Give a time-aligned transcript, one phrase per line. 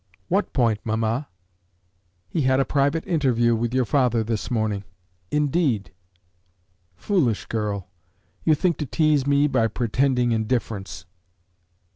[0.29, 1.27] "What point, mamma?"
[2.27, 4.83] "He had a private interview with your father this morning."
[5.29, 5.91] "Indeed!"
[6.95, 7.87] "Foolish girl!
[8.43, 11.05] you think to tease me by pretending indifference!"